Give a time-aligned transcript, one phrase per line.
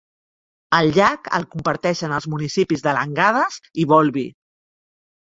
[0.75, 4.25] El llac el comparteixen els municipis de Langadas i Volvi.